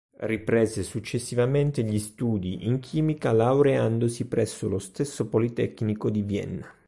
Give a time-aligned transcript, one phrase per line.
[0.21, 6.67] Riprese successivamente gli studi in chimica laureandosi presso lo stesso Politecnico di Vienna.